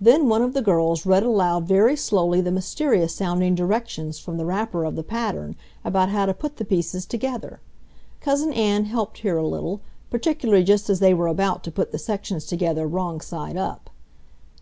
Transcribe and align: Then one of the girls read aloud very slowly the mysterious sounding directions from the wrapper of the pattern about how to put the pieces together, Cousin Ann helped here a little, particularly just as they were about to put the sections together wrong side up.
Then 0.00 0.26
one 0.30 0.40
of 0.40 0.54
the 0.54 0.62
girls 0.62 1.04
read 1.04 1.22
aloud 1.22 1.68
very 1.68 1.94
slowly 1.94 2.40
the 2.40 2.50
mysterious 2.50 3.14
sounding 3.14 3.54
directions 3.54 4.18
from 4.18 4.38
the 4.38 4.46
wrapper 4.46 4.84
of 4.86 4.96
the 4.96 5.02
pattern 5.02 5.54
about 5.84 6.08
how 6.08 6.24
to 6.24 6.32
put 6.32 6.56
the 6.56 6.64
pieces 6.64 7.04
together, 7.04 7.60
Cousin 8.22 8.54
Ann 8.54 8.86
helped 8.86 9.18
here 9.18 9.36
a 9.36 9.46
little, 9.46 9.82
particularly 10.10 10.64
just 10.64 10.88
as 10.88 10.98
they 10.98 11.12
were 11.12 11.28
about 11.28 11.62
to 11.64 11.70
put 11.70 11.92
the 11.92 11.98
sections 11.98 12.46
together 12.46 12.86
wrong 12.86 13.20
side 13.20 13.58
up. 13.58 13.90